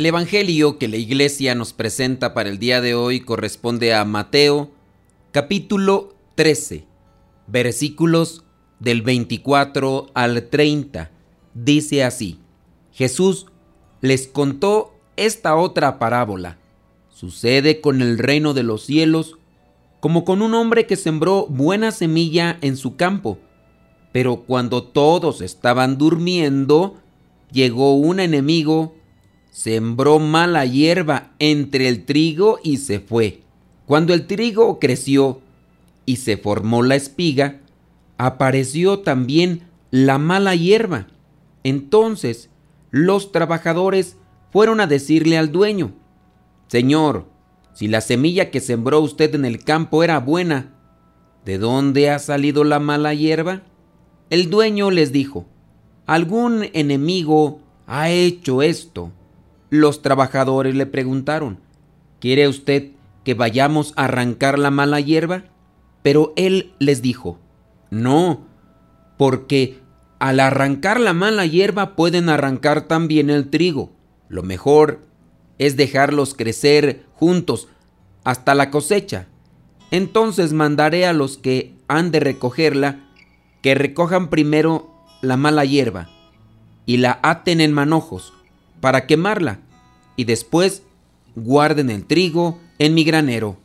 El 0.00 0.06
Evangelio 0.06 0.78
que 0.78 0.88
la 0.88 0.96
iglesia 0.96 1.54
nos 1.54 1.74
presenta 1.74 2.32
para 2.32 2.48
el 2.48 2.58
día 2.58 2.80
de 2.80 2.94
hoy 2.94 3.20
corresponde 3.20 3.92
a 3.92 4.02
Mateo 4.06 4.70
capítulo 5.30 6.14
13, 6.36 6.86
versículos 7.46 8.42
del 8.78 9.02
24 9.02 10.06
al 10.14 10.48
30. 10.48 11.10
Dice 11.52 12.02
así, 12.02 12.38
Jesús 12.94 13.44
les 14.00 14.26
contó 14.26 14.94
esta 15.18 15.54
otra 15.54 15.98
parábola. 15.98 16.56
Sucede 17.10 17.82
con 17.82 18.00
el 18.00 18.16
reino 18.16 18.54
de 18.54 18.62
los 18.62 18.86
cielos 18.86 19.36
como 20.00 20.24
con 20.24 20.40
un 20.40 20.54
hombre 20.54 20.86
que 20.86 20.96
sembró 20.96 21.46
buena 21.46 21.90
semilla 21.90 22.56
en 22.62 22.78
su 22.78 22.96
campo, 22.96 23.36
pero 24.12 24.44
cuando 24.46 24.82
todos 24.82 25.42
estaban 25.42 25.98
durmiendo, 25.98 26.96
llegó 27.52 27.96
un 27.96 28.18
enemigo 28.18 28.94
sembró 29.50 30.18
mala 30.18 30.64
hierba 30.64 31.32
entre 31.38 31.88
el 31.88 32.04
trigo 32.04 32.58
y 32.62 32.78
se 32.78 33.00
fue. 33.00 33.42
Cuando 33.86 34.14
el 34.14 34.26
trigo 34.26 34.78
creció 34.78 35.40
y 36.06 36.16
se 36.16 36.36
formó 36.36 36.82
la 36.82 36.96
espiga, 36.96 37.60
apareció 38.18 39.00
también 39.00 39.62
la 39.90 40.18
mala 40.18 40.54
hierba. 40.54 41.08
Entonces 41.64 42.50
los 42.90 43.32
trabajadores 43.32 44.16
fueron 44.52 44.80
a 44.80 44.86
decirle 44.86 45.38
al 45.38 45.52
dueño, 45.52 45.92
Señor, 46.68 47.26
si 47.74 47.88
la 47.88 48.00
semilla 48.00 48.50
que 48.50 48.60
sembró 48.60 49.00
usted 49.00 49.34
en 49.34 49.44
el 49.44 49.64
campo 49.64 50.02
era 50.04 50.18
buena, 50.20 50.74
¿de 51.44 51.58
dónde 51.58 52.10
ha 52.10 52.18
salido 52.18 52.64
la 52.64 52.78
mala 52.78 53.14
hierba? 53.14 53.62
El 54.28 54.50
dueño 54.50 54.90
les 54.90 55.12
dijo, 55.12 55.46
algún 56.06 56.66
enemigo 56.72 57.60
ha 57.86 58.10
hecho 58.10 58.62
esto. 58.62 59.12
Los 59.70 60.02
trabajadores 60.02 60.74
le 60.74 60.84
preguntaron, 60.86 61.60
¿quiere 62.18 62.48
usted 62.48 62.90
que 63.24 63.34
vayamos 63.34 63.92
a 63.94 64.06
arrancar 64.06 64.58
la 64.58 64.72
mala 64.72 64.98
hierba? 64.98 65.44
Pero 66.02 66.32
él 66.34 66.72
les 66.80 67.02
dijo, 67.02 67.38
no, 67.88 68.48
porque 69.16 69.78
al 70.18 70.40
arrancar 70.40 70.98
la 70.98 71.12
mala 71.12 71.46
hierba 71.46 71.94
pueden 71.94 72.28
arrancar 72.28 72.88
también 72.88 73.30
el 73.30 73.48
trigo. 73.48 73.92
Lo 74.28 74.42
mejor 74.42 75.06
es 75.58 75.76
dejarlos 75.76 76.34
crecer 76.34 77.04
juntos 77.14 77.68
hasta 78.24 78.56
la 78.56 78.70
cosecha. 78.70 79.28
Entonces 79.92 80.52
mandaré 80.52 81.06
a 81.06 81.12
los 81.12 81.38
que 81.38 81.76
han 81.86 82.10
de 82.10 82.18
recogerla 82.18 83.08
que 83.62 83.76
recojan 83.76 84.30
primero 84.30 84.90
la 85.22 85.36
mala 85.36 85.64
hierba 85.64 86.08
y 86.86 86.96
la 86.96 87.20
aten 87.22 87.60
en 87.60 87.72
manojos 87.72 88.32
para 88.80 89.06
quemarla 89.06 89.58
y 90.16 90.24
después 90.24 90.82
guarden 91.36 91.90
el 91.90 92.04
trigo 92.04 92.58
en 92.78 92.94
mi 92.94 93.04
granero. 93.04 93.56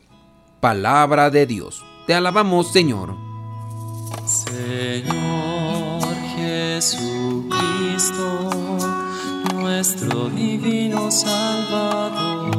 Palabra 0.59 1.29
de 1.29 1.45
Dios. 1.45 1.83
Te 2.07 2.13
alabamos, 2.13 2.71
Señor. 2.71 3.15
Señor 4.25 6.03
Jesucristo, 6.35 7.49
nuestro 9.53 10.29
divino 10.29 11.11
Salvador. 11.11 12.55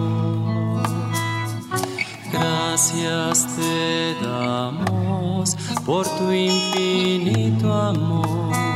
Gracias 2.33 3.47
te 3.57 4.15
damos 4.23 5.57
por 5.85 6.07
tu 6.19 6.31
infinito 6.33 7.73
amor 7.73 8.76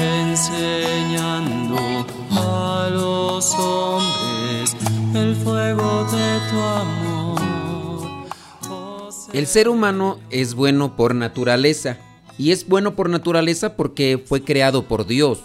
enseñando 0.00 1.76
a 2.30 2.88
los 2.90 3.54
hombres 3.54 4.76
el 5.14 5.34
fuego 5.36 6.04
de 6.04 6.40
tu 6.50 6.58
amor. 6.60 7.38
el 9.32 9.46
ser 9.46 9.68
humano 9.68 10.18
es 10.30 10.54
bueno 10.54 10.96
por 10.96 11.14
naturaleza 11.14 11.98
y 12.38 12.52
es 12.52 12.66
bueno 12.68 12.94
por 12.94 13.10
naturaleza 13.10 13.76
porque 13.76 14.22
fue 14.24 14.42
creado 14.42 14.86
por 14.86 15.06
Dios. 15.06 15.40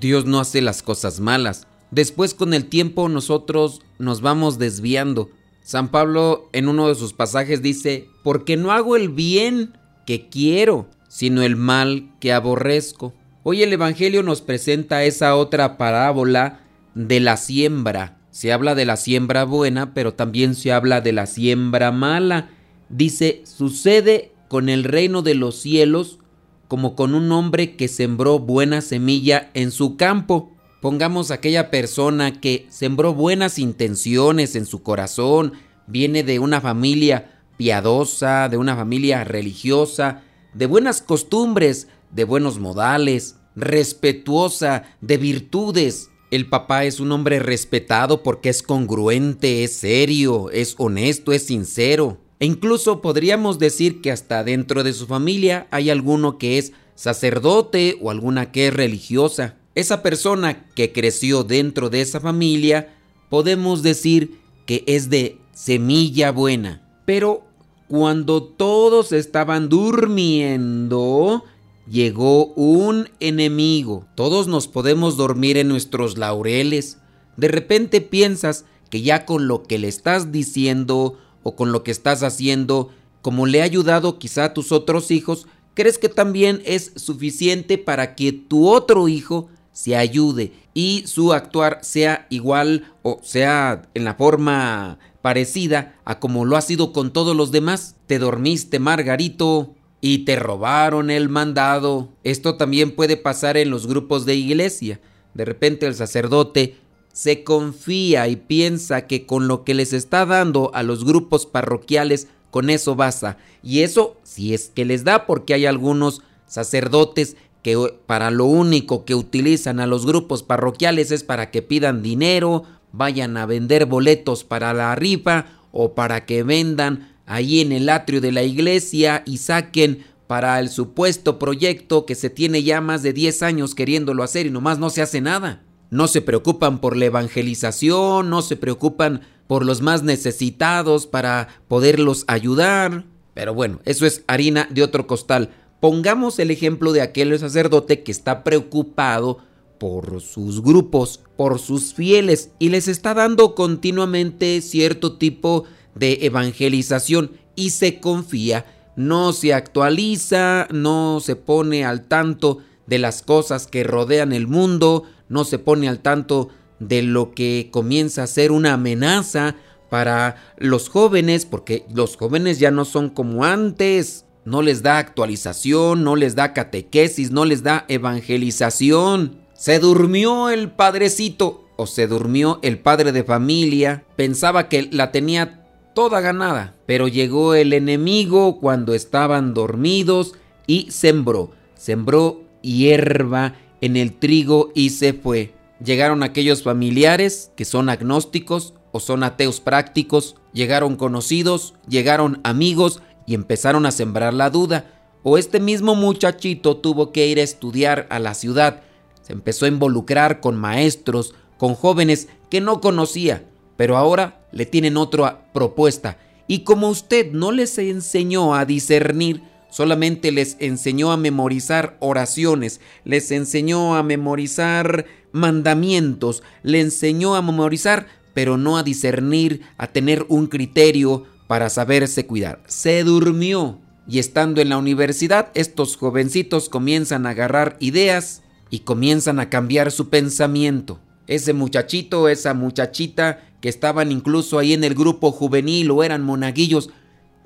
Dios 0.00 0.24
no 0.24 0.40
hace 0.40 0.60
las 0.60 0.82
cosas 0.82 1.20
malas. 1.20 1.66
Después 1.90 2.34
con 2.34 2.54
el 2.54 2.66
tiempo 2.66 3.08
nosotros 3.08 3.82
nos 3.98 4.22
vamos 4.22 4.58
desviando. 4.58 5.28
San 5.62 5.90
Pablo 5.90 6.48
en 6.52 6.68
uno 6.68 6.88
de 6.88 6.94
sus 6.94 7.12
pasajes 7.12 7.62
dice, 7.62 8.08
porque 8.24 8.56
no 8.56 8.72
hago 8.72 8.96
el 8.96 9.10
bien 9.10 9.76
que 10.06 10.28
quiero, 10.28 10.88
sino 11.08 11.42
el 11.42 11.56
mal 11.56 12.10
que 12.18 12.32
aborrezco. 12.32 13.12
Hoy 13.44 13.64
el 13.64 13.72
Evangelio 13.72 14.22
nos 14.22 14.40
presenta 14.40 15.02
esa 15.02 15.34
otra 15.34 15.76
parábola 15.76 16.60
de 16.94 17.18
la 17.18 17.36
siembra. 17.36 18.20
Se 18.30 18.52
habla 18.52 18.76
de 18.76 18.84
la 18.84 18.96
siembra 18.96 19.42
buena, 19.44 19.94
pero 19.94 20.14
también 20.14 20.54
se 20.54 20.70
habla 20.70 21.00
de 21.00 21.10
la 21.10 21.26
siembra 21.26 21.90
mala. 21.90 22.50
Dice, 22.88 23.42
sucede 23.44 24.30
con 24.46 24.68
el 24.68 24.84
reino 24.84 25.22
de 25.22 25.34
los 25.34 25.56
cielos 25.56 26.20
como 26.68 26.94
con 26.94 27.16
un 27.16 27.32
hombre 27.32 27.74
que 27.74 27.88
sembró 27.88 28.38
buena 28.38 28.80
semilla 28.80 29.50
en 29.54 29.72
su 29.72 29.96
campo. 29.96 30.52
Pongamos 30.80 31.32
aquella 31.32 31.68
persona 31.68 32.40
que 32.40 32.66
sembró 32.70 33.12
buenas 33.12 33.58
intenciones 33.58 34.54
en 34.54 34.66
su 34.66 34.84
corazón, 34.84 35.54
viene 35.88 36.22
de 36.22 36.38
una 36.38 36.60
familia 36.60 37.40
piadosa, 37.56 38.48
de 38.48 38.56
una 38.56 38.76
familia 38.76 39.24
religiosa, 39.24 40.22
de 40.54 40.66
buenas 40.66 41.02
costumbres, 41.02 41.88
de 42.12 42.24
buenos 42.24 42.58
modales, 42.58 43.36
respetuosa, 43.56 44.84
de 45.00 45.16
virtudes. 45.16 46.10
El 46.30 46.48
papá 46.48 46.84
es 46.84 47.00
un 47.00 47.12
hombre 47.12 47.40
respetado 47.40 48.22
porque 48.22 48.48
es 48.48 48.62
congruente, 48.62 49.64
es 49.64 49.74
serio, 49.74 50.50
es 50.50 50.74
honesto, 50.78 51.32
es 51.32 51.46
sincero. 51.46 52.18
E 52.38 52.46
incluso 52.46 53.02
podríamos 53.02 53.58
decir 53.58 54.00
que 54.00 54.10
hasta 54.10 54.42
dentro 54.44 54.82
de 54.82 54.92
su 54.92 55.06
familia 55.06 55.66
hay 55.70 55.90
alguno 55.90 56.38
que 56.38 56.58
es 56.58 56.72
sacerdote 56.94 57.98
o 58.00 58.10
alguna 58.10 58.50
que 58.50 58.68
es 58.68 58.74
religiosa. 58.74 59.56
Esa 59.74 60.02
persona 60.02 60.66
que 60.74 60.92
creció 60.92 61.44
dentro 61.44 61.88
de 61.88 62.00
esa 62.00 62.20
familia, 62.20 62.94
podemos 63.30 63.82
decir 63.82 64.38
que 64.66 64.84
es 64.86 65.08
de 65.08 65.38
semilla 65.52 66.30
buena. 66.32 66.82
Pero 67.04 67.44
cuando 67.88 68.42
todos 68.42 69.12
estaban 69.12 69.68
durmiendo, 69.68 71.44
llegó 71.92 72.46
un 72.54 73.10
enemigo. 73.20 74.06
Todos 74.14 74.48
nos 74.48 74.66
podemos 74.66 75.18
dormir 75.18 75.58
en 75.58 75.68
nuestros 75.68 76.16
laureles. 76.16 76.96
De 77.36 77.48
repente 77.48 78.00
piensas 78.00 78.64
que 78.88 79.02
ya 79.02 79.26
con 79.26 79.46
lo 79.46 79.64
que 79.64 79.78
le 79.78 79.88
estás 79.88 80.32
diciendo 80.32 81.18
o 81.42 81.54
con 81.54 81.70
lo 81.70 81.84
que 81.84 81.90
estás 81.90 82.22
haciendo, 82.22 82.88
como 83.20 83.44
le 83.44 83.60
ha 83.60 83.64
ayudado 83.64 84.18
quizá 84.18 84.46
a 84.46 84.54
tus 84.54 84.72
otros 84.72 85.10
hijos, 85.10 85.46
crees 85.74 85.98
que 85.98 86.08
también 86.08 86.62
es 86.64 86.92
suficiente 86.96 87.76
para 87.76 88.14
que 88.14 88.32
tu 88.32 88.68
otro 88.68 89.06
hijo 89.08 89.50
se 89.72 89.94
ayude 89.94 90.52
y 90.72 91.04
su 91.06 91.34
actuar 91.34 91.80
sea 91.82 92.26
igual 92.30 92.90
o 93.02 93.20
sea 93.22 93.82
en 93.92 94.04
la 94.04 94.14
forma 94.14 94.98
parecida 95.20 95.98
a 96.04 96.20
como 96.20 96.46
lo 96.46 96.56
ha 96.56 96.62
sido 96.62 96.94
con 96.94 97.12
todos 97.12 97.36
los 97.36 97.52
demás. 97.52 97.96
Te 98.06 98.18
dormiste, 98.18 98.78
Margarito, 98.78 99.74
y 100.04 100.24
te 100.24 100.36
robaron 100.36 101.10
el 101.10 101.30
mandado. 101.30 102.08
Esto 102.24 102.56
también 102.56 102.90
puede 102.90 103.16
pasar 103.16 103.56
en 103.56 103.70
los 103.70 103.86
grupos 103.86 104.26
de 104.26 104.34
iglesia. 104.34 105.00
De 105.32 105.46
repente 105.46 105.86
el 105.86 105.94
sacerdote 105.94 106.76
se 107.12 107.44
confía 107.44 108.26
y 108.26 108.36
piensa 108.36 109.06
que 109.06 109.26
con 109.26 109.46
lo 109.46 109.64
que 109.64 109.74
les 109.74 109.92
está 109.92 110.26
dando 110.26 110.72
a 110.74 110.82
los 110.82 111.04
grupos 111.04 111.46
parroquiales, 111.46 112.26
con 112.50 112.68
eso 112.68 112.96
basta. 112.96 113.38
Y 113.62 113.80
eso 113.80 114.16
si 114.24 114.52
es 114.52 114.72
que 114.74 114.84
les 114.84 115.04
da, 115.04 115.24
porque 115.24 115.54
hay 115.54 115.66
algunos 115.66 116.20
sacerdotes 116.46 117.36
que 117.62 117.78
para 118.06 118.32
lo 118.32 118.46
único 118.46 119.04
que 119.04 119.14
utilizan 119.14 119.78
a 119.78 119.86
los 119.86 120.04
grupos 120.04 120.42
parroquiales 120.42 121.12
es 121.12 121.22
para 121.22 121.52
que 121.52 121.62
pidan 121.62 122.02
dinero, 122.02 122.64
vayan 122.90 123.36
a 123.36 123.46
vender 123.46 123.86
boletos 123.86 124.42
para 124.42 124.74
la 124.74 124.96
rifa 124.96 125.46
o 125.70 125.94
para 125.94 126.26
que 126.26 126.42
vendan 126.42 127.11
ahí 127.26 127.60
en 127.60 127.72
el 127.72 127.88
atrio 127.88 128.20
de 128.20 128.32
la 128.32 128.42
iglesia 128.42 129.22
y 129.26 129.38
saquen 129.38 130.04
para 130.26 130.58
el 130.60 130.70
supuesto 130.70 131.38
proyecto 131.38 132.06
que 132.06 132.14
se 132.14 132.30
tiene 132.30 132.62
ya 132.62 132.80
más 132.80 133.02
de 133.02 133.12
10 133.12 133.42
años 133.42 133.74
queriéndolo 133.74 134.22
hacer 134.22 134.46
y 134.46 134.50
nomás 134.50 134.78
no 134.78 134.90
se 134.90 135.02
hace 135.02 135.20
nada. 135.20 135.62
No 135.90 136.08
se 136.08 136.22
preocupan 136.22 136.80
por 136.80 136.96
la 136.96 137.04
evangelización, 137.04 138.30
no 138.30 138.40
se 138.40 138.56
preocupan 138.56 139.20
por 139.46 139.66
los 139.66 139.82
más 139.82 140.02
necesitados 140.02 141.06
para 141.06 141.48
poderlos 141.68 142.24
ayudar. 142.28 143.04
Pero 143.34 143.52
bueno, 143.52 143.80
eso 143.84 144.06
es 144.06 144.24
harina 144.26 144.66
de 144.70 144.82
otro 144.82 145.06
costal. 145.06 145.50
Pongamos 145.80 146.38
el 146.38 146.50
ejemplo 146.50 146.92
de 146.92 147.02
aquel 147.02 147.38
sacerdote 147.38 148.02
que 148.02 148.12
está 148.12 148.44
preocupado 148.44 149.38
por 149.78 150.20
sus 150.20 150.62
grupos, 150.62 151.20
por 151.36 151.58
sus 151.58 151.92
fieles 151.92 152.52
y 152.58 152.68
les 152.68 152.86
está 152.88 153.14
dando 153.14 153.54
continuamente 153.54 154.60
cierto 154.60 155.18
tipo 155.18 155.64
de 155.64 155.72
evangelización 156.00 157.32
y 157.54 157.70
se 157.70 158.00
confía, 158.00 158.66
no 158.96 159.32
se 159.32 159.54
actualiza, 159.54 160.68
no 160.70 161.20
se 161.20 161.36
pone 161.36 161.84
al 161.84 162.02
tanto 162.02 162.58
de 162.86 162.98
las 162.98 163.22
cosas 163.22 163.66
que 163.66 163.84
rodean 163.84 164.32
el 164.32 164.46
mundo, 164.46 165.04
no 165.28 165.44
se 165.44 165.58
pone 165.58 165.88
al 165.88 166.00
tanto 166.00 166.48
de 166.78 167.02
lo 167.02 167.32
que 167.32 167.68
comienza 167.70 168.24
a 168.24 168.26
ser 168.26 168.52
una 168.52 168.74
amenaza 168.74 169.56
para 169.88 170.36
los 170.56 170.88
jóvenes, 170.88 171.46
porque 171.46 171.84
los 171.92 172.16
jóvenes 172.16 172.58
ya 172.58 172.70
no 172.70 172.84
son 172.84 173.10
como 173.10 173.44
antes, 173.44 174.24
no 174.44 174.62
les 174.62 174.82
da 174.82 174.98
actualización, 174.98 176.02
no 176.02 176.16
les 176.16 176.34
da 176.34 176.52
catequesis, 176.52 177.30
no 177.30 177.44
les 177.44 177.62
da 177.62 177.84
evangelización. 177.88 179.38
Se 179.54 179.78
durmió 179.78 180.50
el 180.50 180.70
padrecito 180.70 181.68
o 181.76 181.86
se 181.86 182.06
durmió 182.06 182.58
el 182.62 182.78
padre 182.78 183.12
de 183.12 183.22
familia, 183.22 184.04
pensaba 184.16 184.68
que 184.68 184.88
la 184.90 185.12
tenía 185.12 185.61
toda 185.94 186.20
ganada, 186.20 186.74
pero 186.86 187.08
llegó 187.08 187.54
el 187.54 187.72
enemigo 187.72 188.58
cuando 188.60 188.94
estaban 188.94 189.54
dormidos 189.54 190.34
y 190.66 190.90
sembró, 190.90 191.50
sembró 191.74 192.42
hierba 192.62 193.54
en 193.80 193.96
el 193.96 194.18
trigo 194.18 194.70
y 194.74 194.90
se 194.90 195.12
fue. 195.12 195.54
Llegaron 195.84 196.22
aquellos 196.22 196.62
familiares 196.62 197.50
que 197.56 197.64
son 197.64 197.88
agnósticos 197.88 198.74
o 198.92 199.00
son 199.00 199.24
ateos 199.24 199.60
prácticos, 199.60 200.36
llegaron 200.52 200.96
conocidos, 200.96 201.74
llegaron 201.88 202.40
amigos 202.44 203.00
y 203.26 203.34
empezaron 203.34 203.86
a 203.86 203.90
sembrar 203.90 204.34
la 204.34 204.50
duda. 204.50 204.86
O 205.22 205.38
este 205.38 205.60
mismo 205.60 205.94
muchachito 205.94 206.76
tuvo 206.76 207.12
que 207.12 207.26
ir 207.26 207.38
a 207.38 207.42
estudiar 207.42 208.06
a 208.10 208.18
la 208.18 208.34
ciudad, 208.34 208.82
se 209.22 209.32
empezó 209.32 209.66
a 209.66 209.68
involucrar 209.68 210.40
con 210.40 210.56
maestros, 210.56 211.34
con 211.58 211.74
jóvenes 211.74 212.28
que 212.50 212.60
no 212.60 212.80
conocía, 212.80 213.44
pero 213.76 213.96
ahora 213.96 214.41
le 214.52 214.66
tienen 214.66 214.96
otra 214.96 215.44
propuesta. 215.52 216.18
Y 216.46 216.60
como 216.60 216.88
usted 216.88 217.32
no 217.32 217.52
les 217.52 217.78
enseñó 217.78 218.54
a 218.54 218.64
discernir, 218.64 219.42
solamente 219.70 220.32
les 220.32 220.56
enseñó 220.60 221.12
a 221.12 221.16
memorizar 221.16 221.96
oraciones, 222.00 222.80
les 223.04 223.30
enseñó 223.30 223.96
a 223.96 224.02
memorizar 224.02 225.06
mandamientos, 225.32 226.42
le 226.62 226.80
enseñó 226.80 227.34
a 227.34 227.42
memorizar, 227.42 228.06
pero 228.34 228.58
no 228.58 228.76
a 228.76 228.82
discernir, 228.82 229.62
a 229.78 229.86
tener 229.86 230.26
un 230.28 230.46
criterio 230.46 231.24
para 231.46 231.70
saberse 231.70 232.26
cuidar. 232.26 232.62
Se 232.66 233.02
durmió 233.02 233.78
y 234.06 234.18
estando 234.18 234.60
en 234.60 234.68
la 234.68 234.78
universidad, 234.78 235.50
estos 235.54 235.96
jovencitos 235.96 236.68
comienzan 236.68 237.26
a 237.26 237.30
agarrar 237.30 237.76
ideas 237.80 238.42
y 238.68 238.80
comienzan 238.80 239.38
a 239.38 239.48
cambiar 239.48 239.90
su 239.90 240.08
pensamiento. 240.08 240.98
Ese 241.26 241.52
muchachito, 241.52 242.28
esa 242.28 242.52
muchachita 242.52 243.40
que 243.62 243.70
estaban 243.70 244.12
incluso 244.12 244.58
ahí 244.58 244.74
en 244.74 244.84
el 244.84 244.94
grupo 244.94 245.30
juvenil 245.30 245.90
o 245.92 246.02
eran 246.02 246.22
monaguillos, 246.22 246.90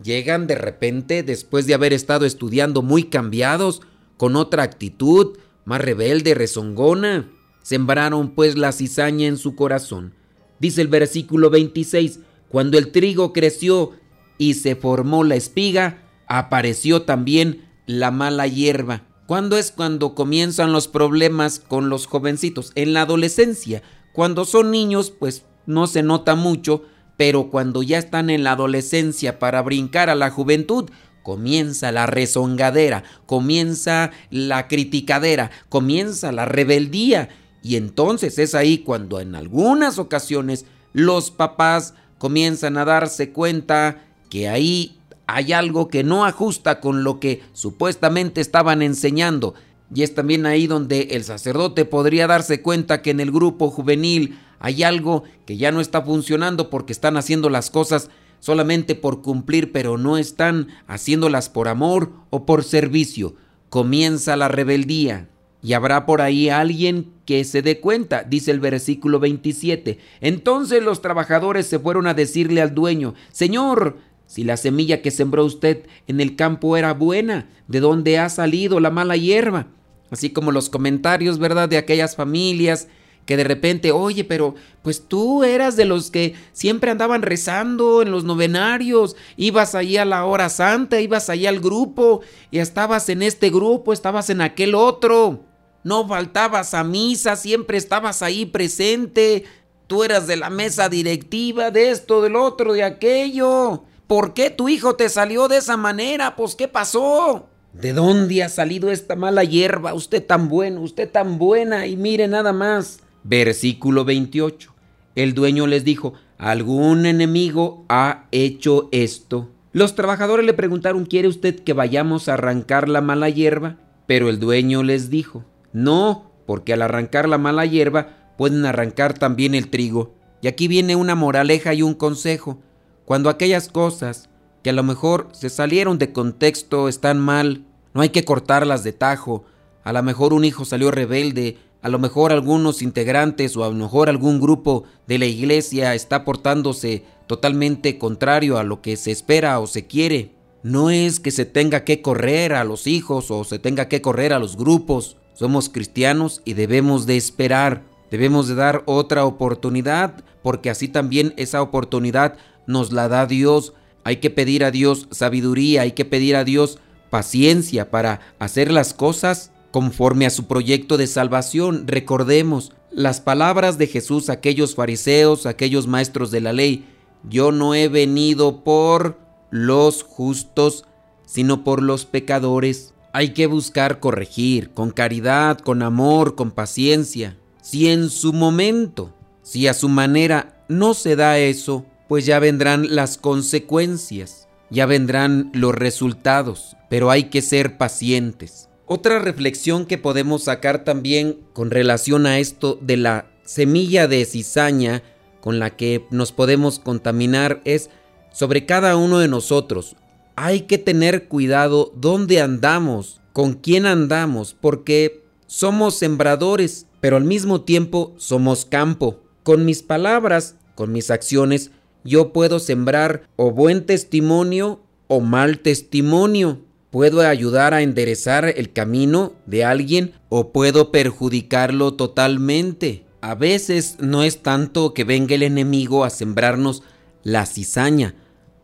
llegan 0.03 0.47
de 0.47 0.57
repente, 0.57 1.23
después 1.23 1.67
de 1.67 1.75
haber 1.75 1.93
estado 1.93 2.25
estudiando 2.25 2.83
muy 2.83 3.05
cambiados, 3.05 3.83
con 4.17 4.35
otra 4.35 4.63
actitud, 4.63 5.37
más 5.67 5.81
rebelde, 5.81 6.35
rezongona. 6.35 7.31
Sembraron 7.63 8.31
pues 8.35 8.57
la 8.57 8.73
cizaña 8.73 9.27
en 9.27 9.37
su 9.37 9.55
corazón. 9.55 10.15
Dice 10.59 10.81
el 10.81 10.89
versículo 10.89 11.51
26, 11.51 12.21
cuando 12.49 12.79
el 12.79 12.93
trigo 12.93 13.35
creció 13.35 13.93
y 14.39 14.55
se 14.55 14.75
formó 14.75 15.23
la 15.23 15.35
espiga, 15.35 16.03
apareció 16.29 17.03
también 17.03 17.69
la 17.87 18.11
mala 18.11 18.47
hierba. 18.47 19.03
¿Cuándo 19.27 19.59
es 19.59 19.71
cuando 19.71 20.15
comienzan 20.15 20.73
los 20.73 20.89
problemas 20.89 21.59
con 21.59 21.91
los 21.91 22.07
jovencitos? 22.07 22.73
En 22.75 22.95
la 22.95 23.03
adolescencia. 23.03 23.83
Cuando 24.17 24.47
son 24.47 24.71
niños, 24.71 25.11
pues 25.11 25.45
no 25.67 25.87
se 25.87 26.03
nota 26.03 26.37
mucho, 26.37 26.85
pero 27.19 27.51
cuando 27.51 27.83
ya 27.83 27.99
están 27.99 28.31
en 28.31 28.45
la 28.45 28.53
adolescencia 28.53 29.39
para 29.39 29.61
brincar 29.61 30.09
a 30.09 30.15
la 30.15 30.31
juventud, 30.31 30.89
comienza 31.23 31.93
la 31.93 32.07
rezongadera, 32.07 33.05
comienza 33.27 34.13
la 34.31 34.69
criticadera, 34.69 35.51
comienza 35.69 36.33
la 36.33 36.47
rebeldía. 36.47 37.29
Y 37.63 37.77
entonces 37.77 38.39
es 38.39 38.55
ahí 38.55 38.79
cuando 38.79 39.21
en 39.21 39.35
algunas 39.35 39.99
ocasiones 39.99 40.65
los 40.95 41.31
papás 41.31 41.93
comienzan 42.17 42.79
a 42.79 42.87
darse 42.87 43.33
cuenta 43.33 44.03
que 44.31 44.49
ahí 44.49 44.99
hay 45.27 45.53
algo 45.53 45.89
que 45.89 46.05
no 46.05 46.25
ajusta 46.25 46.81
con 46.81 47.05
lo 47.05 47.21
que 47.21 47.43
supuestamente 47.53 48.41
estaban 48.41 48.81
enseñando. 48.81 49.53
Y 49.95 50.03
es 50.03 50.15
también 50.15 50.47
ahí 50.47 50.67
donde 50.67 51.03
el 51.13 51.25
sacerdote 51.25 51.85
podría 51.85 52.27
darse 52.27 52.61
cuenta 52.61 53.03
que 53.03 53.11
en 53.11 53.21
el 53.21 53.31
grupo 53.31 53.71
juvenil 53.71 54.39
hay 54.59 54.83
algo 54.83 55.25
que 55.45 55.57
ya 55.57 55.71
no 55.71 55.81
está 55.81 56.03
funcionando 56.03 56.71
porque 56.71 56.93
están 56.93 57.17
haciendo 57.17 57.51
las 57.51 57.71
cosas 57.71 58.11
solamente 58.41 58.95
por 58.95 59.23
cumplir, 59.23 59.73
pero 59.73 59.99
no 59.99 60.19
están 60.19 60.69
haciéndolas 60.87 61.49
por 61.49 61.69
amor 61.69 62.13
o 62.31 62.47
por 62.47 62.65
servicio. 62.65 63.35
Comienza 63.69 64.37
la 64.37 64.49
rebeldía. 64.49 65.29
Y 65.63 65.73
habrá 65.73 66.07
por 66.07 66.21
ahí 66.21 66.49
alguien 66.49 67.13
que 67.25 67.43
se 67.45 67.61
dé 67.61 67.81
cuenta, 67.81 68.23
dice 68.23 68.53
el 68.53 68.61
versículo 68.61 69.19
27. 69.19 69.99
Entonces 70.21 70.83
los 70.83 71.03
trabajadores 71.03 71.67
se 71.67 71.79
fueron 71.79 72.07
a 72.07 72.15
decirle 72.15 72.63
al 72.63 72.75
dueño, 72.75 73.15
Señor, 73.33 73.99
si 74.27 74.45
la 74.45 74.57
semilla 74.57 75.03
que 75.03 75.11
sembró 75.11 75.45
usted 75.45 75.87
en 76.07 76.21
el 76.21 76.37
campo 76.37 76.77
era 76.77 76.93
buena, 76.95 77.49
¿de 77.69 77.81
dónde 77.81 78.19
ha 78.19 78.29
salido 78.29 78.81
la 78.81 78.91
mala 78.91 79.17
hierba? 79.17 79.69
Así 80.11 80.31
como 80.31 80.53
los 80.53 80.71
comentarios, 80.71 81.39
¿verdad?, 81.39 81.69
de 81.69 81.79
aquellas 81.79 82.17
familias 82.17 82.89
que 83.27 83.37
de 83.37 83.45
repente, 83.45 83.91
oye, 83.91 84.25
pero 84.25 84.55
pues 84.83 85.09
tú 85.09 85.43
eras 85.43 85.77
de 85.77 85.85
los 85.85 86.11
que 86.11 86.35
siempre 86.53 86.93
andaban 86.93 87.23
rezando 87.23 88.01
en 88.01 88.13
los 88.13 88.23
novenarios, 88.23 89.17
ibas 89.37 89.75
ahí 89.75 89.97
a 89.97 90.05
la 90.05 90.25
hora 90.25 90.49
santa, 90.49 91.01
ibas 91.01 91.29
ahí 91.29 91.45
al 91.45 91.59
grupo, 91.59 92.21
y 92.53 92.61
estabas 92.61 93.09
en 93.09 93.23
este 93.23 93.51
grupo, 93.51 93.93
estabas 93.93 94.31
en 94.31 94.41
aquel 94.41 94.77
otro, 94.77 95.45
no 95.83 96.07
faltabas 96.07 96.73
a 96.73 96.85
misa, 96.85 97.35
siempre 97.35 97.79
estabas 97.79 98.23
ahí 98.23 98.47
presente, 98.47 99.45
tú 99.89 100.05
eras 100.05 100.29
de 100.29 100.37
la 100.37 100.49
mesa 100.49 100.89
directiva, 100.89 101.73
de 101.73 101.91
esto, 101.91 102.23
del 102.23 102.37
otro, 102.37 102.73
de 102.73 102.85
aquello. 102.85 103.83
¿Por 104.07 104.35
qué 104.35 104.51
tu 104.51 104.69
hijo 104.69 104.95
te 104.95 105.09
salió 105.09 105.49
de 105.49 105.57
esa 105.57 105.77
manera? 105.77 106.37
Pues 106.37 106.55
¿qué 106.55 106.69
pasó? 106.69 107.49
¿De 107.81 107.93
dónde 107.93 108.43
ha 108.43 108.49
salido 108.49 108.91
esta 108.91 109.17
mala 109.17 109.45
hierba? 109.45 109.93
Usted 109.93 110.25
tan 110.25 110.49
bueno, 110.49 110.81
usted 110.81 111.11
tan 111.11 111.39
buena, 111.39 111.87
y 111.87 111.97
mire 111.97 112.27
nada 112.27 112.55
más. 112.55 113.01
Versículo 113.23 114.07
28. 114.07 114.73
El 115.15 115.35
dueño 115.35 115.67
les 115.67 115.85
dijo, 115.85 116.15
algún 116.39 117.05
enemigo 117.05 117.85
ha 117.91 118.29
hecho 118.33 118.89
esto. 118.93 119.51
Los 119.73 119.95
trabajadores 119.95 120.47
le 120.47 120.55
preguntaron, 120.55 121.05
¿quiere 121.05 121.29
usted 121.29 121.61
que 121.61 121.75
vayamos 121.75 122.29
a 122.29 122.35
arrancar 122.35 122.89
la 122.89 123.03
mala 123.03 123.29
hierba? 123.29 123.77
Pero 124.07 124.31
el 124.31 124.41
dueño 124.41 124.83
les 124.83 125.11
dijo, 125.11 125.45
no, 125.75 126.31
porque 126.47 126.73
al 126.73 126.81
arrancar 126.81 127.29
la 127.29 127.37
mala 127.37 127.67
hierba 127.67 128.33
pueden 128.39 128.65
arrancar 128.65 129.19
también 129.19 129.55
el 129.55 129.69
trigo. 129.69 130.15
Y 130.41 130.49
aquí 130.49 130.67
viene 130.67 130.97
una 130.97 131.15
moraleja 131.15 131.75
y 131.75 131.83
un 131.83 131.93
consejo. 131.93 132.59
Cuando 133.05 133.29
aquellas 133.29 133.69
cosas 133.69 134.31
que 134.67 134.71
a 134.71 134.73
lo 134.73 134.83
mejor 134.83 135.29
se 135.31 135.49
salieron 135.49 135.97
de 135.97 136.13
contexto 136.13 136.89
están 136.89 137.21
mal, 137.21 137.63
no 137.95 138.01
hay 138.01 138.09
que 138.09 138.25
cortarlas 138.25 138.83
de 138.83 138.93
tajo. 138.93 139.45
A 139.85 139.93
lo 139.93 140.03
mejor 140.03 140.33
un 140.33 140.45
hijo 140.45 140.65
salió 140.65 140.91
rebelde, 140.91 141.59
a 141.83 141.89
lo 141.89 142.01
mejor 142.01 142.33
algunos 142.33 142.83
integrantes 142.83 143.57
o 143.57 143.63
a 143.63 143.69
lo 143.69 143.75
mejor 143.75 144.09
algún 144.09 144.41
grupo 144.41 144.83
de 145.07 145.21
la 145.21 145.27
iglesia 145.27 145.95
está 145.95 146.25
portándose 146.25 147.05
totalmente 147.29 147.97
contrario 147.97 148.59
a 148.59 148.65
lo 148.65 148.83
que 148.83 148.97
se 148.97 149.13
espera 149.13 149.61
o 149.61 149.69
se 149.69 149.87
quiere. 149.87 150.33
No 150.65 150.91
es 150.91 151.21
que 151.21 151.31
se 151.31 151.45
tenga 151.45 151.85
que 151.85 152.03
correr 152.03 152.53
a 152.53 152.65
los 152.65 152.89
hijos 152.89 153.31
o 153.31 153.45
se 153.45 153.61
tenga 153.61 153.89
que 153.89 154.03
correr 154.03 154.33
a 154.33 154.41
los 154.41 154.57
grupos. 154.57 155.17
Somos 155.35 155.69
cristianos 155.69 156.43
y 156.45 156.55
debemos 156.55 157.07
de 157.07 157.17
esperar. 157.17 157.85
Debemos 158.11 158.49
de 158.49 158.57
dar 158.57 158.83
otra 158.87 159.27
oportunidad 159.27 160.25
porque 160.43 160.71
así 160.71 160.89
también 160.89 161.35
esa 161.37 161.63
oportunidad 161.63 162.37
nos 162.67 162.91
la 162.91 163.07
da 163.07 163.27
Dios. 163.27 163.73
Hay 164.07 164.19
que 164.19 164.31
pedir 164.31 164.63
a 164.63 164.71
Dios 164.71 165.09
sabiduría, 165.11 165.83
hay 165.83 165.91
que 165.91 166.05
pedir 166.05 166.37
a 166.37 166.45
Dios 166.45 166.79
paciencia 167.11 167.91
para 167.91 168.21
hacer 168.39 168.71
las 168.71 168.95
cosas 168.95 169.51
conforme 169.73 170.27
a 170.27 170.31
su 170.31 170.47
proyecto 170.47 170.97
de 170.97 171.09
salvación. 171.09 171.89
Recordemos 171.89 172.73
las 172.93 173.21
palabras 173.21 173.79
de 173.79 173.89
Jesús 173.89 174.29
aquellos 174.29 174.77
fariseos, 174.77 175.45
aquellos 175.45 175.89
maestros 175.89 176.31
de 176.31 176.41
la 176.41 176.53
ley. 176.53 176.87
Yo 177.29 177.51
no 177.51 177.75
he 177.75 177.89
venido 177.89 178.63
por 178.63 179.19
los 179.51 180.05
justos, 180.05 180.85
sino 181.25 181.65
por 181.65 181.83
los 181.83 182.05
pecadores. 182.05 182.95
Hay 183.13 183.31
que 183.31 183.49
buscar 183.49 183.99
corregir 183.99 184.71
con 184.71 184.93
caridad, 184.93 185.59
con 185.59 185.83
amor, 185.83 186.37
con 186.37 186.53
paciencia. 186.53 187.37
Si 187.61 187.89
en 187.89 188.09
su 188.11 188.33
momento, 188.33 189.13
si 189.43 189.67
a 189.67 189.75
su 189.75 189.89
manera 189.89 190.65
no 190.69 190.95
se 190.95 191.17
da 191.17 191.41
eso, 191.41 191.85
pues 192.09 192.27
ya 192.27 192.39
vendrán 192.39 192.95
las 192.95 193.19
consecuencias, 193.19 194.49
ya 194.71 194.87
vendrán 194.87 195.51
los 195.53 195.75
resultados, 195.75 196.77
pero 196.89 197.11
hay 197.11 197.25
que 197.25 197.43
ser 197.43 197.79
pacientes. 197.79 198.69
Otra 198.87 199.19
reflexión 199.19 199.87
que 199.87 199.99
podemos 199.99 200.45
sacar 200.45 200.85
también 200.85 201.41
con 201.53 201.71
relación 201.71 202.27
a 202.27 202.39
esto 202.39 202.79
de 202.81 202.97
la 202.97 203.27
semilla 203.45 204.07
de 204.07 204.25
cizaña 204.25 205.03
con 205.41 205.59
la 205.59 205.77
que 205.77 206.07
nos 206.11 206.33
podemos 206.33 206.79
contaminar 206.79 207.63
es 207.65 207.91
sobre 208.33 208.67
cada 208.67 208.97
uno 208.97 209.19
de 209.19 209.29
nosotros. 209.29 209.97
Hay 210.35 210.63
que 210.63 210.79
tener 210.79 211.29
cuidado 211.29 211.93
dónde 211.97 212.41
andamos, 212.41 213.21
con 213.33 213.55
quién 213.55 213.87
andamos, 213.87 214.57
porque 214.61 215.25
somos 215.47 215.97
sembradores, 215.97 216.87
pero 217.01 217.17
al 217.17 217.25
mismo 217.25 217.63
tiempo 217.63 218.15
somos 218.19 218.65
campo. 218.65 219.23
Con 219.43 219.65
mis 219.65 219.83
palabras, 219.83 220.57
con 220.75 220.93
mis 220.93 221.11
acciones, 221.11 221.71
yo 222.07 222.33
puedo 222.33 222.59
sembrar 222.59 223.29
o 223.37 223.51
buen 223.51 223.85
testimonio 223.85 224.81
o 225.09 225.21
mal 225.21 225.59
testimonio. 225.59 226.61
Puedo 226.91 227.21
ayudar 227.21 227.75
a 227.75 227.83
enderezar 227.83 228.47
el 228.47 228.73
camino 228.73 229.35
de 229.45 229.65
alguien 229.65 230.15
o 230.29 230.53
puedo 230.53 230.91
perjudicarlo 230.91 231.95
totalmente. 231.95 233.05
A 233.21 233.35
veces 233.35 233.97
no 234.01 234.23
es 234.23 234.43
tanto 234.43 234.95
que 234.95 235.05
venga 235.05 235.35
el 235.35 235.43
enemigo 235.43 236.05
a 236.05 236.11
sembrarnos 236.11 236.83
la 237.23 237.45
cizaña, 237.45 238.15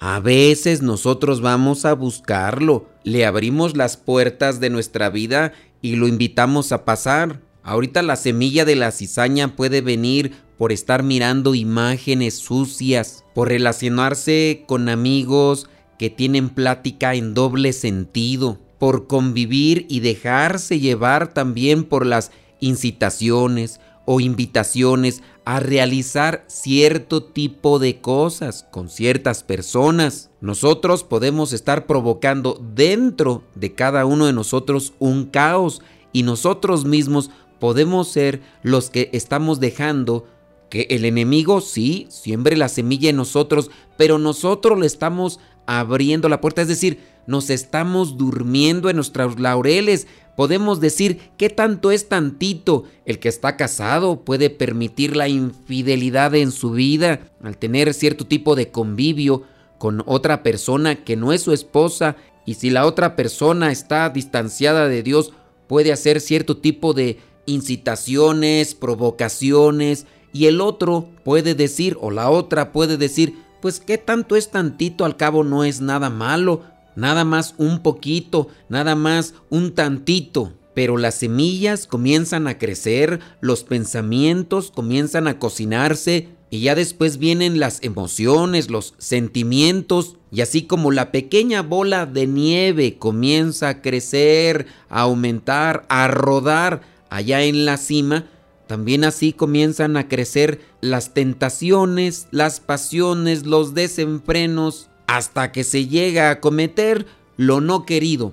a 0.04 0.18
veces 0.18 0.82
nosotros 0.82 1.40
vamos 1.40 1.84
a 1.84 1.92
buscarlo, 1.92 2.86
le 3.04 3.24
abrimos 3.24 3.76
las 3.76 3.96
puertas 3.96 4.58
de 4.58 4.68
nuestra 4.68 5.10
vida 5.10 5.52
y 5.80 5.94
lo 5.94 6.08
invitamos 6.08 6.72
a 6.72 6.84
pasar. 6.84 7.40
Ahorita 7.62 8.02
la 8.02 8.16
semilla 8.16 8.64
de 8.64 8.76
la 8.76 8.90
cizaña 8.90 9.54
puede 9.54 9.80
venir 9.80 10.32
por 10.58 10.72
estar 10.72 11.02
mirando 11.02 11.54
imágenes 11.54 12.34
sucias, 12.38 13.24
por 13.34 13.48
relacionarse 13.48 14.64
con 14.66 14.88
amigos 14.88 15.68
que 15.98 16.10
tienen 16.10 16.50
plática 16.50 17.14
en 17.14 17.34
doble 17.34 17.72
sentido, 17.72 18.58
por 18.78 19.06
convivir 19.06 19.86
y 19.88 20.00
dejarse 20.00 20.80
llevar 20.80 21.32
también 21.32 21.84
por 21.84 22.04
las 22.04 22.32
incitaciones 22.58 23.80
o 24.04 24.18
invitaciones 24.18 25.22
a 25.44 25.60
realizar 25.60 26.44
cierto 26.48 27.22
tipo 27.22 27.78
de 27.78 28.00
cosas 28.00 28.66
con 28.70 28.88
ciertas 28.88 29.42
personas. 29.42 30.30
Nosotros 30.40 31.04
podemos 31.04 31.52
estar 31.52 31.86
provocando 31.86 32.60
dentro 32.74 33.44
de 33.54 33.72
cada 33.74 34.04
uno 34.04 34.26
de 34.26 34.32
nosotros 34.32 34.94
un 34.98 35.26
caos 35.26 35.80
y 36.12 36.24
nosotros 36.24 36.84
mismos 36.84 37.30
podemos 37.62 38.08
ser 38.08 38.40
los 38.64 38.90
que 38.90 39.08
estamos 39.12 39.60
dejando 39.60 40.26
que 40.68 40.88
el 40.90 41.04
enemigo 41.04 41.60
sí 41.60 42.08
siembre 42.10 42.56
la 42.56 42.68
semilla 42.68 43.08
en 43.08 43.14
nosotros, 43.14 43.70
pero 43.96 44.18
nosotros 44.18 44.76
le 44.80 44.86
estamos 44.86 45.38
abriendo 45.64 46.28
la 46.28 46.40
puerta, 46.40 46.62
es 46.62 46.66
decir, 46.66 46.98
nos 47.28 47.50
estamos 47.50 48.18
durmiendo 48.18 48.90
en 48.90 48.96
nuestros 48.96 49.38
laureles, 49.38 50.08
podemos 50.36 50.80
decir 50.80 51.20
qué 51.36 51.50
tanto 51.50 51.92
es 51.92 52.08
tantito. 52.08 52.82
El 53.06 53.20
que 53.20 53.28
está 53.28 53.56
casado 53.56 54.24
puede 54.24 54.50
permitir 54.50 55.14
la 55.14 55.28
infidelidad 55.28 56.34
en 56.34 56.50
su 56.50 56.72
vida 56.72 57.20
al 57.44 57.58
tener 57.58 57.94
cierto 57.94 58.26
tipo 58.26 58.56
de 58.56 58.72
convivio 58.72 59.44
con 59.78 60.02
otra 60.06 60.42
persona 60.42 61.04
que 61.04 61.14
no 61.14 61.32
es 61.32 61.42
su 61.42 61.52
esposa. 61.52 62.16
Y 62.44 62.54
si 62.54 62.70
la 62.70 62.86
otra 62.86 63.14
persona 63.14 63.70
está 63.70 64.10
distanciada 64.10 64.88
de 64.88 65.04
Dios 65.04 65.32
puede 65.68 65.92
hacer 65.92 66.20
cierto 66.20 66.56
tipo 66.56 66.92
de 66.92 67.18
incitaciones, 67.46 68.74
provocaciones 68.74 70.06
y 70.32 70.46
el 70.46 70.60
otro 70.60 71.08
puede 71.24 71.54
decir 71.54 71.96
o 72.00 72.10
la 72.10 72.30
otra 72.30 72.72
puede 72.72 72.96
decir 72.96 73.34
pues 73.60 73.78
qué 73.80 73.98
tanto 73.98 74.36
es 74.36 74.50
tantito 74.50 75.04
al 75.04 75.16
cabo 75.16 75.44
no 75.44 75.64
es 75.64 75.80
nada 75.80 76.10
malo 76.10 76.62
nada 76.96 77.24
más 77.24 77.54
un 77.58 77.80
poquito, 77.80 78.48
nada 78.68 78.94
más 78.94 79.34
un 79.50 79.72
tantito. 79.72 80.52
Pero 80.74 80.96
las 80.96 81.16
semillas 81.16 81.86
comienzan 81.86 82.46
a 82.46 82.56
crecer, 82.58 83.20
los 83.40 83.62
pensamientos 83.62 84.70
comienzan 84.70 85.28
a 85.28 85.38
cocinarse 85.38 86.28
y 86.48 86.60
ya 86.60 86.74
después 86.74 87.18
vienen 87.18 87.60
las 87.60 87.82
emociones, 87.82 88.70
los 88.70 88.94
sentimientos 88.96 90.16
y 90.30 90.40
así 90.40 90.62
como 90.62 90.90
la 90.90 91.12
pequeña 91.12 91.60
bola 91.60 92.06
de 92.06 92.26
nieve 92.26 92.96
comienza 92.98 93.68
a 93.68 93.82
crecer, 93.82 94.66
a 94.88 95.02
aumentar, 95.02 95.84
a 95.90 96.08
rodar 96.08 96.80
allá 97.12 97.42
en 97.42 97.64
la 97.66 97.76
cima, 97.76 98.26
también 98.66 99.04
así 99.04 99.34
comienzan 99.34 99.96
a 99.98 100.08
crecer 100.08 100.60
las 100.80 101.12
tentaciones, 101.12 102.26
las 102.30 102.60
pasiones, 102.60 103.44
los 103.44 103.74
desenfrenos 103.74 104.88
hasta 105.06 105.52
que 105.52 105.62
se 105.62 105.88
llega 105.88 106.30
a 106.30 106.40
cometer 106.40 107.06
lo 107.36 107.60
no 107.60 107.84
querido, 107.84 108.32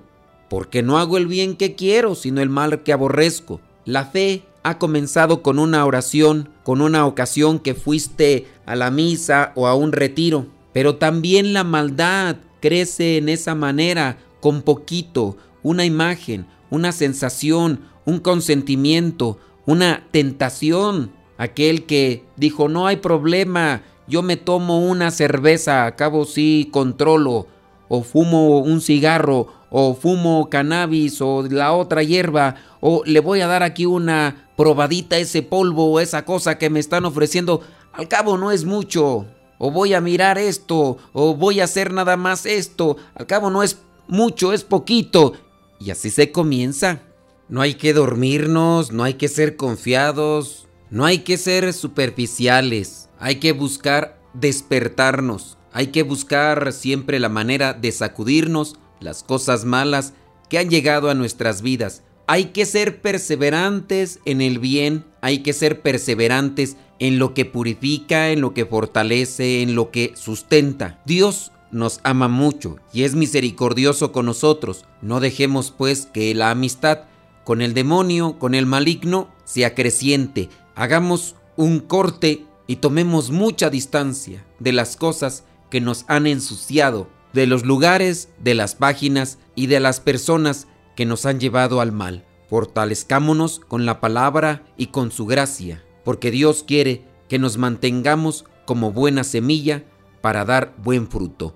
porque 0.49 0.81
no 0.81 0.97
hago 0.97 1.17
el 1.17 1.27
bien 1.27 1.57
que 1.57 1.75
quiero, 1.75 2.15
sino 2.15 2.41
el 2.41 2.49
mal 2.49 2.83
que 2.83 2.93
aborrezco. 2.93 3.59
La 3.83 4.05
fe 4.05 4.43
ha 4.63 4.77
comenzado 4.77 5.41
con 5.41 5.59
una 5.59 5.85
oración, 5.85 6.49
con 6.63 6.81
una 6.81 7.05
ocasión 7.05 7.59
que 7.59 7.75
fuiste 7.75 8.47
a 8.65 8.77
la 8.77 8.91
misa 8.91 9.51
o 9.55 9.67
a 9.67 9.75
un 9.75 9.91
retiro, 9.91 10.47
pero 10.71 10.95
también 10.95 11.51
la 11.51 11.65
maldad 11.65 12.37
crece 12.61 13.17
en 13.17 13.27
esa 13.27 13.55
manera, 13.55 14.19
con 14.39 14.61
poquito, 14.61 15.35
una 15.63 15.83
imagen, 15.83 16.47
una 16.69 16.91
sensación, 16.91 17.81
un 18.05 18.19
consentimiento, 18.19 19.37
una 19.65 20.07
tentación. 20.11 21.11
Aquel 21.37 21.85
que 21.85 22.25
dijo, 22.35 22.67
no 22.67 22.87
hay 22.87 22.97
problema, 22.97 23.83
yo 24.07 24.21
me 24.23 24.35
tomo 24.35 24.79
una 24.79 25.11
cerveza, 25.11 25.85
a 25.85 25.95
cabo 25.95 26.25
sí 26.25 26.69
controlo, 26.71 27.47
o 27.87 28.03
fumo 28.03 28.59
un 28.59 28.81
cigarro, 28.81 29.47
o 29.69 29.93
fumo 29.93 30.49
cannabis, 30.49 31.21
o 31.21 31.43
la 31.43 31.73
otra 31.73 32.03
hierba, 32.03 32.55
o 32.81 33.03
le 33.05 33.19
voy 33.19 33.41
a 33.41 33.47
dar 33.47 33.63
aquí 33.63 33.85
una 33.85 34.49
probadita 34.57 35.17
ese 35.17 35.41
polvo 35.43 35.91
o 35.91 35.99
esa 35.99 36.25
cosa 36.25 36.57
que 36.57 36.69
me 36.69 36.79
están 36.79 37.05
ofreciendo, 37.05 37.61
al 37.93 38.07
cabo 38.07 38.37
no 38.37 38.51
es 38.51 38.65
mucho, 38.65 39.25
o 39.57 39.71
voy 39.71 39.93
a 39.93 40.01
mirar 40.01 40.37
esto, 40.37 40.97
o 41.13 41.35
voy 41.35 41.61
a 41.61 41.65
hacer 41.65 41.93
nada 41.93 42.17
más 42.17 42.45
esto, 42.45 42.97
al 43.15 43.27
cabo 43.27 43.49
no 43.49 43.63
es 43.63 43.79
mucho, 44.07 44.53
es 44.53 44.63
poquito, 44.63 45.33
y 45.79 45.91
así 45.91 46.09
se 46.09 46.31
comienza. 46.31 47.01
No 47.47 47.61
hay 47.61 47.75
que 47.75 47.93
dormirnos, 47.93 48.91
no 48.91 49.03
hay 49.03 49.15
que 49.15 49.27
ser 49.27 49.55
confiados, 49.55 50.67
no 50.91 51.05
hay 51.05 51.19
que 51.19 51.37
ser 51.37 51.73
superficiales. 51.73 53.09
Hay 53.19 53.37
que 53.37 53.51
buscar 53.51 54.21
despertarnos, 54.33 55.57
hay 55.73 55.87
que 55.87 56.03
buscar 56.03 56.71
siempre 56.71 57.19
la 57.19 57.29
manera 57.29 57.73
de 57.73 57.91
sacudirnos 57.91 58.77
las 58.99 59.23
cosas 59.23 59.65
malas 59.65 60.13
que 60.49 60.57
han 60.57 60.69
llegado 60.69 61.09
a 61.09 61.15
nuestras 61.15 61.61
vidas. 61.61 62.03
Hay 62.27 62.45
que 62.45 62.65
ser 62.65 63.01
perseverantes 63.01 64.19
en 64.25 64.41
el 64.41 64.59
bien, 64.59 65.05
hay 65.21 65.39
que 65.39 65.53
ser 65.53 65.81
perseverantes 65.81 66.77
en 66.99 67.17
lo 67.17 67.33
que 67.33 67.45
purifica, 67.45 68.29
en 68.29 68.41
lo 68.41 68.53
que 68.53 68.65
fortalece, 68.65 69.61
en 69.61 69.75
lo 69.75 69.89
que 69.89 70.13
sustenta. 70.15 71.01
Dios 71.05 71.51
nos 71.71 71.99
ama 72.03 72.27
mucho 72.27 72.77
y 72.93 73.03
es 73.03 73.15
misericordioso 73.15 74.11
con 74.11 74.25
nosotros. 74.25 74.85
No 75.01 75.19
dejemos 75.19 75.71
pues 75.71 76.07
que 76.07 76.33
la 76.33 76.51
amistad 76.51 77.01
con 77.43 77.61
el 77.61 77.73
demonio, 77.73 78.37
con 78.37 78.53
el 78.53 78.65
maligno, 78.65 79.29
sea 79.43 79.73
creciente. 79.73 80.49
Hagamos 80.75 81.35
un 81.55 81.79
corte 81.79 82.45
y 82.67 82.75
tomemos 82.75 83.31
mucha 83.31 83.69
distancia 83.69 84.45
de 84.59 84.71
las 84.71 84.95
cosas 84.95 85.43
que 85.69 85.81
nos 85.81 86.05
han 86.07 86.27
ensuciado, 86.27 87.07
de 87.33 87.47
los 87.47 87.65
lugares, 87.65 88.29
de 88.39 88.53
las 88.53 88.75
páginas 88.75 89.39
y 89.55 89.67
de 89.67 89.79
las 89.79 89.99
personas 89.99 90.67
que 90.95 91.05
nos 91.05 91.25
han 91.25 91.39
llevado 91.39 91.81
al 91.81 91.91
mal. 91.91 92.25
Fortalezcámonos 92.49 93.59
con 93.59 93.85
la 93.85 93.99
palabra 93.99 94.63
y 94.77 94.87
con 94.87 95.11
su 95.11 95.25
gracia, 95.25 95.83
porque 96.03 96.31
Dios 96.31 96.63
quiere 96.63 97.05
que 97.27 97.39
nos 97.39 97.57
mantengamos 97.57 98.45
como 98.65 98.91
buena 98.91 99.23
semilla 99.23 99.83
para 100.21 100.45
dar 100.45 100.73
buen 100.77 101.09
fruto. 101.09 101.55